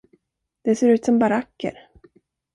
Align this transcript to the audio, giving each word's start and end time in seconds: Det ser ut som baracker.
Det 0.61 0.75
ser 0.77 0.89
ut 0.89 1.05
som 1.05 1.19
baracker. 1.19 1.79